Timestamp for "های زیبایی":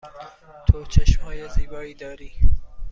1.21-1.93